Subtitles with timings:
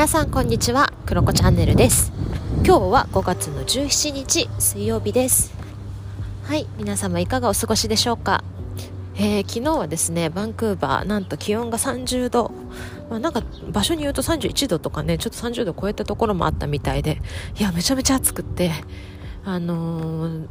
[0.00, 0.90] 皆さんこんにちは。
[1.04, 2.10] クロコチャンネルです。
[2.64, 5.52] 今日は5月の17日水曜日です。
[6.44, 8.42] はい皆様いかがお過ごしでしょうか？
[9.16, 12.50] えー、昨日はですねバンクーバーなんと気温が30度、
[13.10, 17.20] まあ、なんか場所によると31度とかねちょっと30度超えたところもあったみたいで
[17.58, 18.70] いやめちゃめちゃ暑くって
[19.44, 20.46] あのー、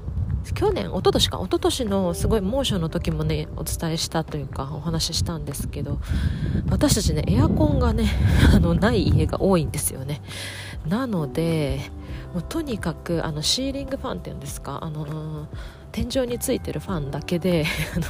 [0.53, 5.99] 去年、一昨年か、一昨年のすごい猛暑の時もね、お伝えしたというか、お話ししたんですけど、
[6.69, 8.09] 私たちね、エアコンがね、
[8.53, 10.21] あの、ない家が多いんですよね。
[10.87, 11.91] なので、
[12.33, 15.47] もうとにかく、あの、シーリングファンっていうんですか、あの、
[15.91, 17.65] 天井についてるファンだけで、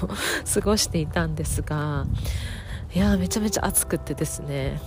[0.53, 2.05] 過ごしていたんですが、
[2.93, 4.81] いやめちゃめちゃ暑くてですね、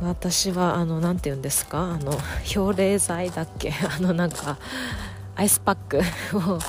[0.00, 2.12] 私はあの何て言うんですかあの
[2.44, 4.58] 漂冷剤だっけあのなんか
[5.42, 5.98] アイスパック
[6.38, 6.60] を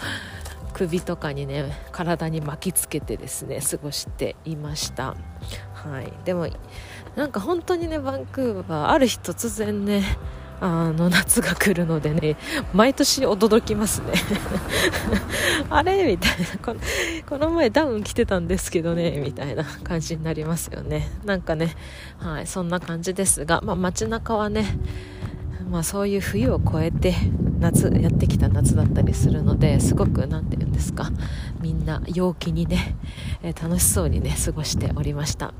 [0.73, 5.16] 首とかにね体に巻きつけてですね過ごしていました。
[5.76, 6.12] はい。
[6.26, 6.48] でも
[7.16, 10.01] なんか本当にねバンクーバーある日突然ね
[10.60, 12.35] あの夏が来るのでね
[12.74, 14.13] 毎年驚きますね。
[15.70, 16.05] あれ？
[16.05, 16.46] みたいな。
[16.60, 16.79] この
[17.29, 21.12] この前ダウン着てたんですけどねみたいな感じになりますよね。
[21.26, 21.76] なんかね
[22.18, 24.66] はいそんな感じですが、まあ、街中はね
[25.70, 27.16] まあ、そういう冬を越えて
[27.64, 31.12] 夏やってきた夏だったりするのですごく何て言うんですか。
[31.62, 32.98] みんな陽気にね、
[33.42, 35.54] え、楽しそうにね過ごしておりました、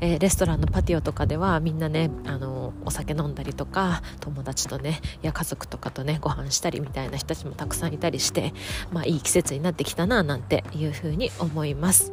[0.00, 8.52] えー、レストランのパティオとかではみんなねあのお酒飲んだりとか友達とねや家族とかとねご飯したりみたいな人たちもたくさんいたりして
[8.90, 12.12] まあいい季節になってきたななんていうふうに思います。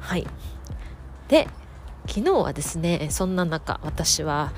[0.00, 0.26] はい。
[1.28, 1.46] で
[2.08, 4.52] 昨日はですねそんな中私は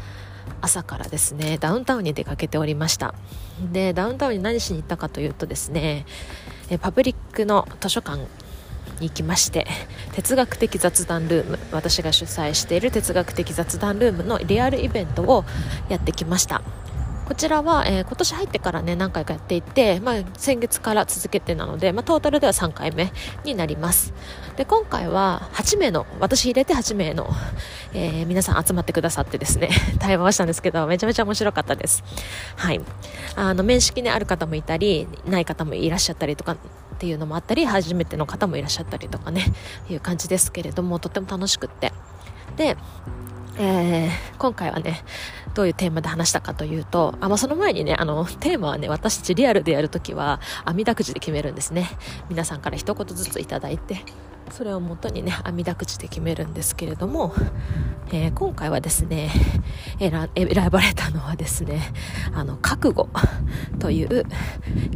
[0.60, 3.14] 朝からですねダウンタウンに出かけておりました。
[3.72, 6.06] でダウンタウンに何しに行ったかというとですね
[6.80, 8.18] パブリックの図書館
[9.00, 9.66] に行きまして
[10.12, 15.44] 哲学的雑談ルーム私が主催している哲学的雑談ルームのリアルイベントを
[15.88, 16.62] やってきました。
[17.28, 23.12] こちらは、えー、今年入ってからね何回かやっていて、まあ、先月から続けてなので、まあ、トータルでは3回目
[23.44, 24.14] になります。
[24.56, 27.28] で今回は8名の私入れて8名の、
[27.92, 29.68] えー、皆さん集まってくださってですね
[30.00, 32.02] 対話をしたんですけどめちゃめちゃ面白かったです。
[32.56, 32.80] はい。
[33.36, 36.56] あの面識にある方もいたりない方もいらっしゃったりとかっ
[36.98, 39.44] ていうのもあったり初めての方もいらっしゃったりとかね
[39.90, 41.92] いう感じですけれどもとっても楽しくって。
[42.56, 42.78] で
[43.60, 45.02] えー、今回はね、
[45.54, 51.90] どういうテーマで話したかというと、あ、まあ、その前にね、あの、テーマはね、私たちリアルでやるときは、網だくじで決めるんですね。
[52.28, 54.04] 皆さんから一言ずついただいて、
[54.50, 57.32] それをもとにね、網だくじで決めるんですけれども、
[58.10, 59.30] えー、今回はですね
[59.98, 61.80] 選、選ばれたのはですね、
[62.34, 63.08] あの、覚悟
[63.78, 64.24] という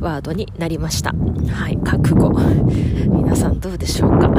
[0.01, 1.13] ワードになりました。
[1.53, 2.33] はい、覚悟。
[3.09, 4.31] 皆さんどうでしょうか？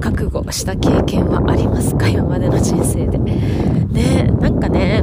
[0.00, 2.08] 覚悟した経験はありますか？
[2.08, 3.18] 今までの人生で。
[3.18, 5.02] ね、なんかね、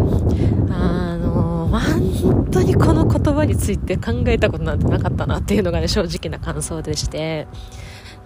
[0.72, 7.48] あの、本当にこの言葉について考えたことなんてなかったなっていうのがね、正直な感想でして、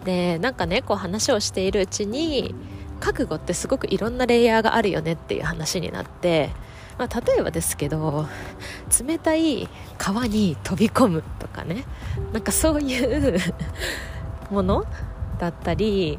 [0.03, 2.56] で、なんかね、こう話をしているうちに、
[3.03, 6.52] 覚悟ってすごくいろんなレイヤーがあるよねっていう話になって、
[6.97, 8.28] まあ、例えばですけど
[9.06, 11.84] 冷たい川に飛び込むとかね
[12.31, 13.40] なんかそういう
[14.50, 14.86] もの
[15.38, 16.18] だったり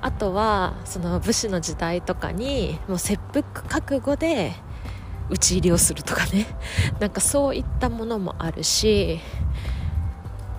[0.00, 4.52] あとはその武士の時代とかにもう切腹覚悟で
[5.30, 6.46] 討ち入りをするとかね
[6.98, 9.20] なんかそういったものもあるし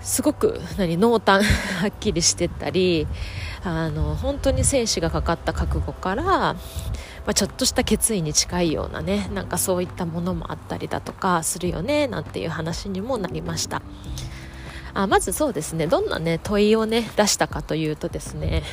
[0.07, 1.43] すごく何濃淡
[1.81, 3.05] はっきりしてたり
[3.63, 6.55] あの本当に生死がかかった覚悟から、ま
[7.27, 13.81] あ、ちょっとした決意に近いようなねなんかそういったものもあったりだとかするよねなんていう話にもなりました。
[14.93, 18.63] あまずそうですねどんなね問いをね出したかというとですね、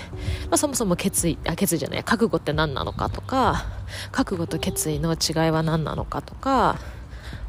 [0.49, 3.67] まあ、そもそも決意あ決意じゃない覚悟って何なのかとか
[4.11, 6.79] 覚悟と決意の違いは何なのかとか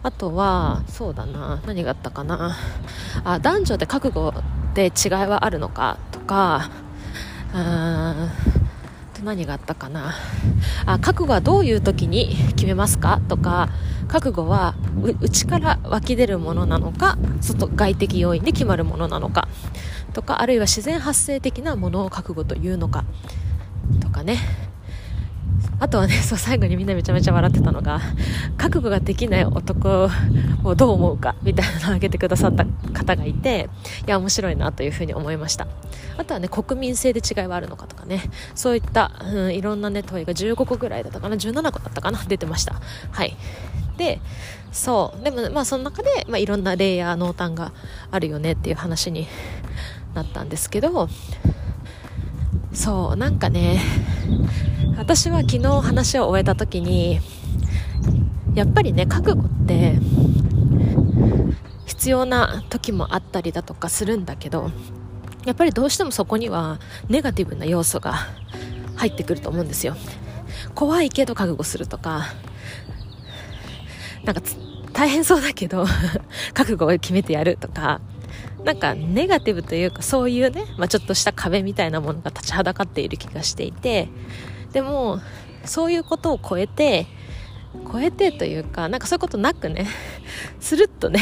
[0.05, 2.55] あとはそうだな何があったかな。
[3.23, 4.35] あ男女で覚悟
[4.75, 6.69] で違いはあるのかとか
[7.51, 8.31] あ
[9.23, 10.13] 何があったかな。
[10.85, 13.69] あ覚悟はどういう時に決めますかとか
[14.07, 14.75] 覚悟は
[15.21, 19.47] 内から湧き出るものなのか外外的要因で決まるものなのか
[20.13, 23.05] とかあるいは自然発生的なものを覚悟というのか
[24.01, 24.37] とかね。
[25.79, 27.99] あとはね、そう、最後にみんなめちゃめちゃ笑ってたのが、
[28.57, 30.09] 覚悟ができない男
[30.63, 33.69] をどう思うか、みたいなのを挙げてくださった方がいて、
[34.07, 35.67] いや、面白いなというふうに思いました。
[36.17, 38.23] あとはね、国民性で違いはあるのかとかね、
[38.55, 42.81] そういった、うん、いろんなね、問いが15個ぐらいだったかな、17個だったかな、出てました。
[43.11, 43.35] はい。
[43.97, 44.21] で、
[44.71, 47.73] そう、でも、まあ、その中で、まあ、いろんなレイヤー、濃淡が
[48.11, 49.27] あるよねっていう話に
[50.13, 51.09] なったんですけど、
[52.73, 53.79] そう、なんかね、
[54.97, 57.19] 私は昨日話を終えた時に
[58.53, 59.99] やっぱりね覚悟って
[61.85, 64.71] 必要な時もあったりだとかするんだけど
[65.45, 66.79] やっぱりどうしてもそこには
[67.09, 68.15] ネガティブな要素が
[68.95, 69.95] 入ってくると思うんですよ。
[70.73, 72.25] 怖いけど覚悟するとか
[74.23, 74.41] なんか
[74.93, 75.85] 大変そうだけど
[76.53, 78.01] 覚悟を決めてやるとか
[78.63, 84.09] なんかネガティブというかそういうね、まあ、ちょっとした壁みたいなものが立ちはだかっている気がしていて
[84.73, 85.19] でも
[85.65, 87.07] そういうことを超えて
[87.91, 89.87] 超えてというかなんかそういうことなくね
[90.59, 91.19] スルッとね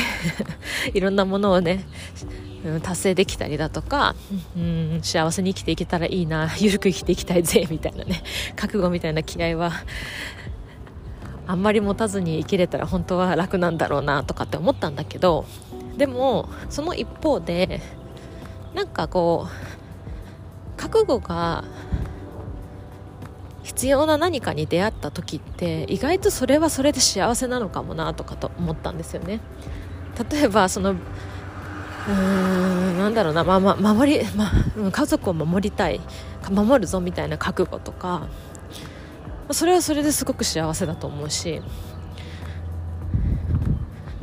[0.94, 1.86] いろんなものをね
[2.82, 4.16] 達成できたりだとか、
[4.56, 8.24] うん、幸せに生きていけたらいいな緩く生きていきたいぜみたいなね
[8.56, 9.74] 覚悟みたいな気合は
[11.46, 15.46] あんまり持たずに生きれたら本当は楽なんだろうなとかって思ったんだけど
[15.98, 17.82] でもその一方で
[18.74, 21.64] なんかこう覚悟が
[23.64, 29.40] 必要な何かに出会った時って意外とそれはそれで幸せなのかもなとかと思ったんですよね。
[30.32, 34.52] 例えばそのうーんなんだろうな、まま、守り、ま、
[34.92, 36.02] 家族を守りたい
[36.52, 38.28] 守るぞみたいな覚悟とか
[39.52, 41.62] それはそれですごく幸せだと思うし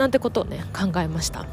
[0.01, 1.45] なんてことをね考えました。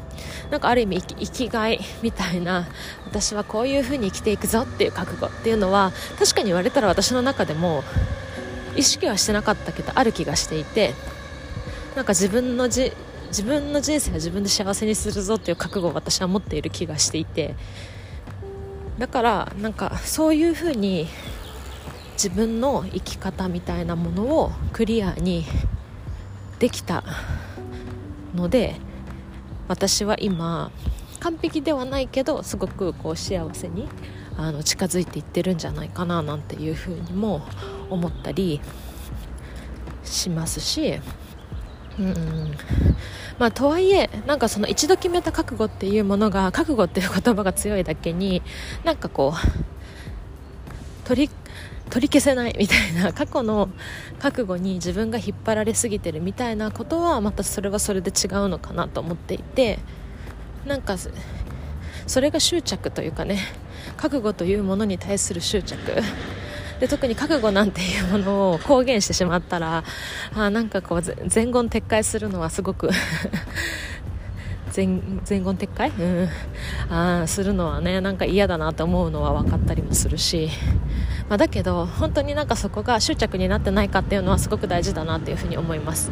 [0.50, 2.66] なんかある意味生きがいみたいな
[3.04, 7.84] 私はこういう風に生きていくぞっていう覚悟っていうのは確かに言われたら私の中でも
[8.74, 10.94] 意識はしてなかったけどある気がしていて
[11.94, 12.90] なんか自分のじ
[13.28, 17.54] 自分の人生は自分で幸せにするぞっていう覚悟を私は持っている気がしていて
[18.98, 21.06] だからなんかそういう風に
[22.14, 25.44] 自分の生き方みたいなものをクリアに
[26.58, 27.04] できた
[28.38, 28.76] ので
[29.66, 30.70] 私は今
[31.20, 33.88] 完璧ではないけどすごくこう幸せに
[34.36, 37.42] あの近づいていってるんじゃないかななんていうふうにも
[37.90, 38.60] 思ったり
[40.04, 41.00] しますし、
[41.98, 42.54] うん
[43.38, 48.42] まあ、とはいえなんかその一度決めた覚悟っていうものが覚悟っていう言葉が強いだけに
[48.84, 51.30] なんかこう取り
[51.88, 53.70] 取り消せないみたいな過去の
[54.18, 59.78] 覚悟に自分が引っ張られすぎてるみたいなことはまたそれはそれで違うのかなと思っていて
[60.66, 60.96] なんか
[62.06, 63.38] それが執着というかね
[63.96, 65.76] 覚悟というものに対する執着。
[66.80, 69.82] で特に覚悟なんていうものを公言してしまったら
[70.32, 72.90] あなんかこう全言撤回するのはすごく
[74.70, 76.28] 全言撤回、うん、
[76.88, 80.50] あするのはねなんか嫌だなと思うのは分かったりもするし。
[81.28, 86.10] まあ、だけど本当になんかそこが執着になってないかっていうのはすごく大事だなっていうふうに思います、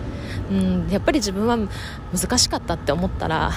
[0.51, 1.57] うん、やっぱり自分は
[2.13, 3.53] 難しかったって思ったら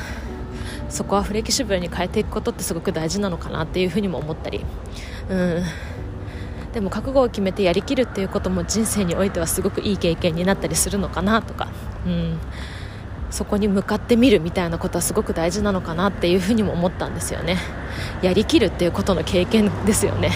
[0.90, 4.66] そこはフレキシブルに変えていくことってすごく大事なのかなっていうふうにも思ったり、
[5.30, 5.64] うん、
[6.74, 11.68] でも覚悟を決めてやりきるっていうことも人生においてはすごくいい経験になったりするのかなとか、
[12.06, 12.40] うん、
[13.30, 17.58] そこに向かってみるみたいなことはすごく大事なのかなっていうふうにも思ったんですよね。
[18.22, 20.32] やりきるっていうことの経験ですよね。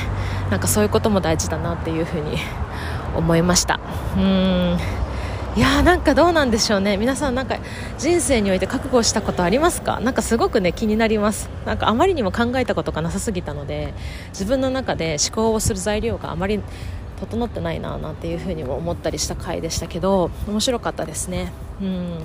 [0.51, 2.37] なんかそういうことも大事だなっていうふうに
[3.15, 3.79] 思いました。
[4.15, 4.77] うん。
[5.55, 6.97] いやなんかどうなんでしょうね。
[6.97, 7.57] 皆さんなんか
[7.99, 9.99] 人生において覚悟したことありますか？
[9.99, 11.49] なんかすごくね気になります。
[11.65, 13.93] なんかあまりにも考えたことがなさすぎたので
[14.29, 16.59] 自分の中で思考をする材料があまり
[17.19, 21.51] 整ってないななんていうふうにも思ったりした回でしたけど面白かったですね。
[21.81, 22.17] うん。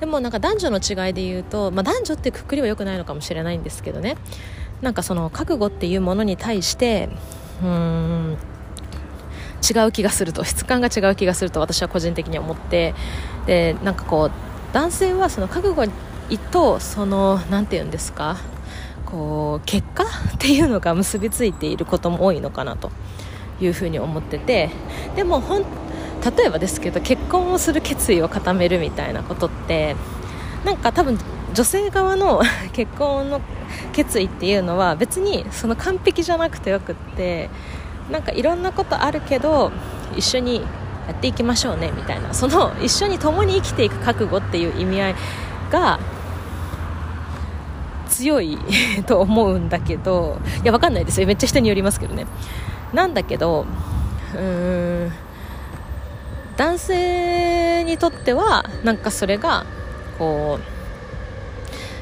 [0.00, 4.16] でもなんか男女の違いで言うと、まあ、男女ってくくりは良くないのかもしれないんですけどね。
[4.82, 7.08] なんかその覚悟っていうものに対して
[7.62, 8.36] うん
[9.62, 12.94] 違う気がすると質感が違う気がすると私は個人的に思って。
[13.46, 14.30] でなんかこう
[14.72, 15.90] 男性はその覚悟
[16.50, 18.36] とその何て言うんですか
[19.06, 20.06] こう結果っ
[20.38, 22.90] ていうのが結びついていることも多いのかなと
[23.60, 24.70] いうふうに思ってて。
[25.16, 25.64] でもほん
[26.24, 29.94] 例えばですけど結婚をする決意を固めるみたいなことって
[30.64, 31.18] なんか多分
[31.52, 33.40] 女性側の 結婚の
[33.92, 37.50] 決意っていうのは別にその完璧じゃなくてよくって
[38.10, 39.70] なんかいろんなことあるけど
[40.16, 40.56] 一緒に
[41.06, 45.14] やっていきましょうねみたいなその一緒に共に生きていく覚悟っていう意味合い
[45.70, 45.98] が
[48.08, 48.58] 強い
[49.06, 51.26] と思うんだけどいやわかんないですよ。
[51.26, 52.26] めっちゃ人によりますけどね。
[52.92, 53.66] なんだけど
[54.34, 55.12] うーん
[56.56, 59.66] 男性にとってはなんかそれが
[60.18, 60.58] こ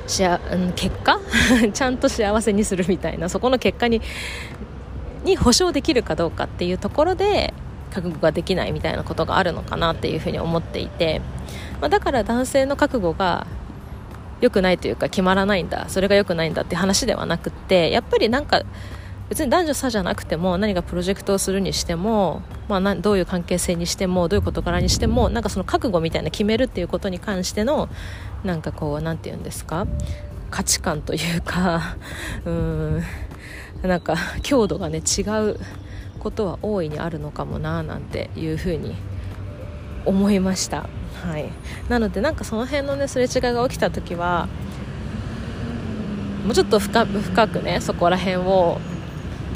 [0.06, 0.40] うしあ、
[0.76, 1.18] 結果？
[1.72, 4.02] ちゃんと幸せにするみたいなそこの結果に
[5.24, 7.54] に保証できるかどうかっていうところで
[7.92, 11.20] 覚悟ができないみたいなことがあるのかなっていうふうに思っていて、
[11.80, 13.46] まあ、だから男性の覚悟が
[14.40, 18.62] 良くないというか決まらないんだそれが良くないんだって話ではなくってやっぱりなんか
[19.32, 27.88] 別に男女差じゃなくても何かプロジェクトをするにしても、まあ、どういう関係性にしてもどういう事柄にしてもなんかその覚悟みたいな決めるっていうことに関しての
[28.44, 29.86] なんかこう何て言うんですか？
[30.50, 31.96] 価値観というか
[32.44, 33.02] うん
[33.80, 35.58] なんか強度がね違う
[36.18, 38.94] ことは大いにあるのかもななんていうふうに
[40.04, 40.90] 思いました、
[41.24, 41.46] はい、
[41.88, 44.46] なのでなんかその辺のねすれ違いが起きた時は
[46.44, 47.06] もうちょっと深
[47.48, 48.78] くねそこら辺を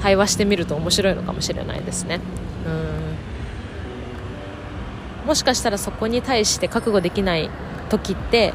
[0.03, 2.21] 対話してみると面白いのかもしれないですね。
[2.67, 2.71] う
[5.25, 5.27] ん。
[5.27, 7.51] もしかしたらそこに対して覚悟できない
[7.89, 8.55] 時って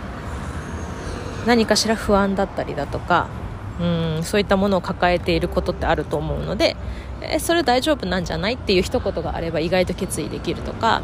[1.46, 3.28] 何かしら不安だったりだとか
[3.80, 6.76] うんそういったものを抱えていることってあると思うので
[7.22, 11.02] えそれ大丈夫なんじゃないっていう一言があれば意外と決意できるとか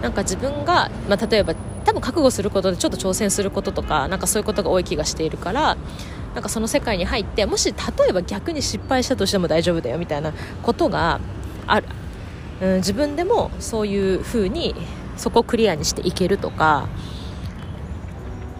[0.00, 5.76] なんか自分が、まあ、例えば多分覚悟することでちょっと挑戦することとかなんかそういうことが多い気がしているから
[6.34, 7.76] なんかその世界に入ってもし例
[8.08, 10.32] えば逆に失敗したとしても大丈夫だよみたいな
[10.62, 11.20] ことが
[11.66, 11.86] ある、
[12.60, 14.74] うん、自分でもそういうふうに
[15.20, 16.88] そこをクリアにしていけるとか。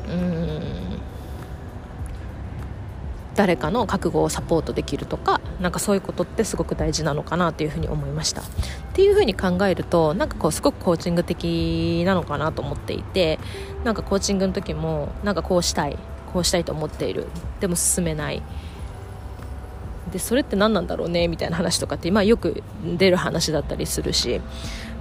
[0.09, 0.61] うん。
[3.35, 5.41] 誰かの覚悟をサポートできるとか。
[5.59, 8.43] なんかそういうことってすごく大事なのかなというふうに思いました。
[8.43, 8.45] っ
[8.93, 13.39] ていうふうに考えるとなんかこうすごくコーチング的なのかなと思っていて。
[13.85, 15.97] なんかコーチングの時もなんかこうしたい。
[16.33, 17.27] こうしたいと思っている。
[17.61, 18.43] でも進めない。
[20.13, 21.29] でそれって何なんだろうね？
[21.29, 22.63] みたいな話とかって、まあ、よく
[22.97, 24.45] 出る話だったりするし、ま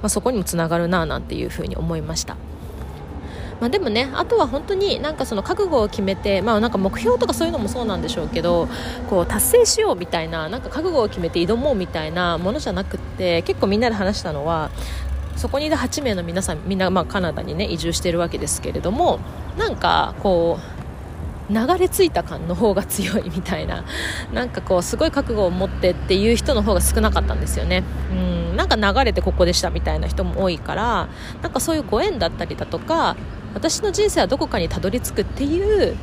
[0.04, 2.36] あ、そこにもつながるななんていうふうに思いました。
[3.60, 8.70] まあ、でもねあとは本当になんかその覚悟を決めて、まあ、なんか目標とかそういうのもそうなんでしょうけど
[9.10, 14.72] こう達成しようみたいななんか覚悟を決めて挑もうみたいなものじゃなくって結構みんなで話したのは
[15.36, 19.20] そこにいる8名の皆さんみんなまあカナダにね移住しているわけですけれども
[19.58, 20.79] なんかこう
[21.50, 23.84] 流れ着いた感の方が強いみたいな。
[24.34, 27.84] なんかこうすごい覚悟を持ってっていう人の方が少なかったんですよね。
[28.12, 28.56] うん。
[28.56, 31.08] なんか流れてここでしたみたいな人も多いから
[31.42, 33.16] なんかそういうご縁だったりだとか
[33.54, 35.96] 私の人生はどこかにたどり着くっていう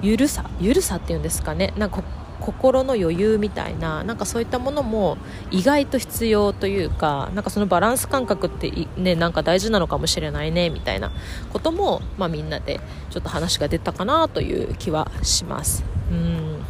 [0.00, 1.72] ゆるさゆるさっていうんですかね。
[1.76, 2.02] なんか
[2.46, 5.18] 心の余裕みたいななんかそういったものも
[5.50, 11.10] 意外と必要というかなんかそのバランス感覚ってねなんか大事なのかもしれないねみたいな
[11.52, 15.84] ことも、まあ、みんなでちょっと話が出たかなという気はします。
[16.12, 16.64] うん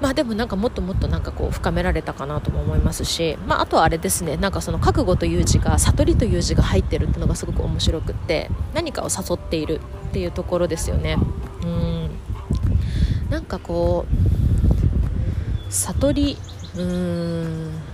[0.00, 11.16] まあでもなんかもっともっとなんかこう深められたかなとも思いますし、まあ、あとはあれですねなんかその覚悟という字が悟りという字が入ってるっていうのがすごく面白くって何かを誘っているっていうところですよね。
[11.62, 12.03] うん
[13.34, 14.06] なんかこ
[15.68, 16.36] う悟り
[16.76, 17.93] うーん。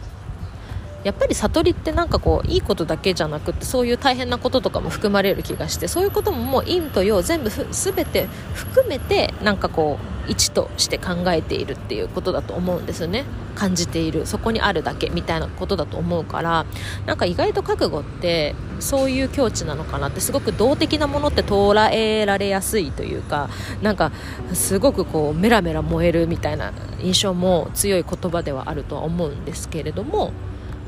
[1.04, 13.24] やっぱり悟りってなんかこういいことだけじゃなくてそういう大変なこととかも含まれる気がしてそういうことももう陰と陽全部全て含めてなんかこう一として考えているっていうことだと思うんですよね。
[13.56, 16.64] 感じているそこにあるだけみたいなことだと思うから
[17.04, 23.50] なんか意外と覚悟ってそういう境地なのかなってすごく動的なものって捉えられやすいというか
[23.82, 24.12] なんか
[24.54, 30.32] すごくこうメラメラ燃えるみたいな印象も強い言葉ではあるとは思うんですけれども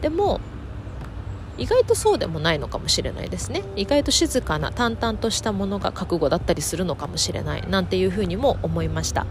[0.02, 0.40] でも
[1.58, 3.62] 意外とそうでもないのかもしれないですね。
[3.76, 9.22] 意外と静かな淡々としたものが覚悟だったりするのかもしれないなんていうふうにも思いました、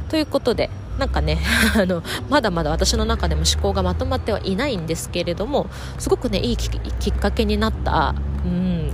[0.00, 1.38] うん、ということでなんかね
[1.76, 5.66] あのまだまだ私の中でも思考がまとまってはいないんですけれども
[5.98, 6.70] すごくねいいき
[7.10, 8.14] っかけになった、
[8.44, 8.92] うん、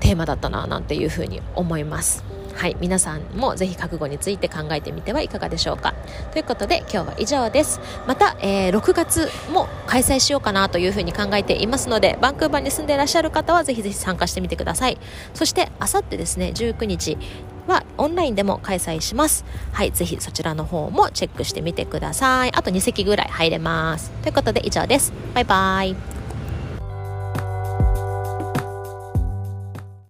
[0.00, 2.25] テーマだったななんていうふうに思います。
[2.56, 5.94] はい、皆さんもぜひ覚悟について考えてみてはいかがでしょうか。
[6.32, 7.80] ということで今日は以上です。
[8.06, 14.98] また、えー、6月も開催しようかなというふうに考えていますので、バンクーバーに住んでいらっしゃる方はぜひぜひ参加してみてください。
[15.34, 17.18] そして、あさってですね、19日、
[17.66, 19.44] はオンラインでも開催します。
[19.72, 22.54] はい、ぜひそちらの方もチェックしてみてください。
[22.54, 24.10] あと2席ぐらい入れます。
[24.22, 25.12] ということで以上です。
[25.34, 26.25] バイバイ。